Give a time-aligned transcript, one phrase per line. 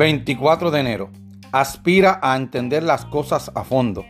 [0.00, 1.10] 24 de enero.
[1.52, 4.06] Aspira a entender las cosas a fondo.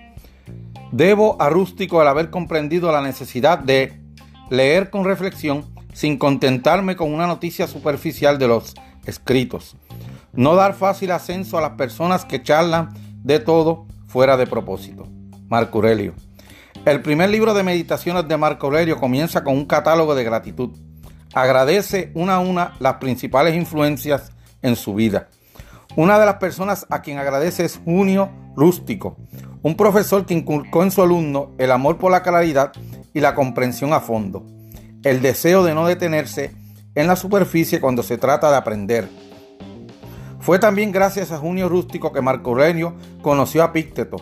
[0.93, 4.01] Debo a Rústico el haber comprendido la necesidad de
[4.51, 9.77] leer con reflexión sin contentarme con una noticia superficial de los escritos.
[10.33, 12.91] No dar fácil ascenso a las personas que charlan
[13.25, 15.09] de todo fuera de propósito.
[15.49, 16.15] Marco Aurelio.
[16.85, 20.71] El primer libro de meditaciones de Marco Aurelio comienza con un catálogo de gratitud.
[21.35, 24.31] Agradece una a una las principales influencias
[24.63, 25.27] en su vida.
[25.97, 29.17] Una de las personas a quien agradece es Junio Rústico,
[29.63, 32.73] un profesor que inculcó en su alumno el amor por la claridad
[33.13, 34.47] y la comprensión a fondo,
[35.03, 36.55] el deseo de no detenerse
[36.95, 39.09] en la superficie cuando se trata de aprender.
[40.39, 44.19] Fue también gracias a Junio Rústico que Marco Aurelio conoció a Pícteto.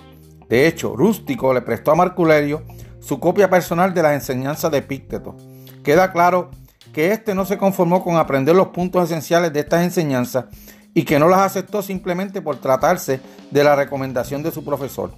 [0.49, 2.63] De hecho, Rústico le prestó a Marco Aurelio
[2.99, 5.37] su copia personal de las enseñanzas de Pícteto.
[5.85, 6.51] Queda claro
[6.95, 10.47] que éste no se conformó con aprender los puntos esenciales de estas enseñanzas,
[10.95, 15.13] y que no las aceptó simplemente por tratarse de la recomendación de su profesor.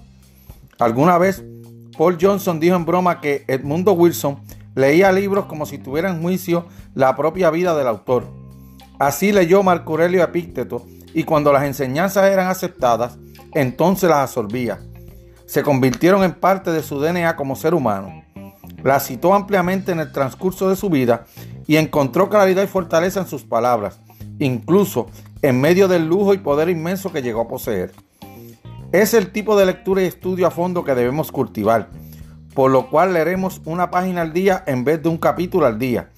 [0.79, 1.43] Alguna vez
[1.97, 4.39] Paul Johnson dijo en broma que Edmundo Wilson
[4.75, 8.25] leía libros como si tuviera en juicio la propia vida del autor.
[8.99, 13.17] Así leyó Marco Aurelio Epícteto y cuando las enseñanzas eran aceptadas,
[13.53, 14.79] entonces las absorbía.
[15.45, 18.23] Se convirtieron en parte de su DNA como ser humano.
[18.83, 21.25] Las citó ampliamente en el transcurso de su vida
[21.67, 23.99] y encontró claridad y fortaleza en sus palabras,
[24.41, 25.07] incluso
[25.41, 27.91] en medio del lujo y poder inmenso que llegó a poseer.
[28.91, 31.89] Es el tipo de lectura y estudio a fondo que debemos cultivar,
[32.53, 36.09] por lo cual leeremos una página al día en vez de un capítulo al día.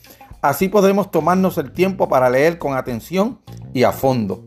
[0.41, 3.39] Así podemos tomarnos el tiempo para leer con atención
[3.73, 4.43] y a fondo.